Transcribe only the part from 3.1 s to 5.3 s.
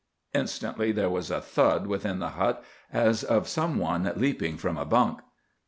of some one leaping from a bunk.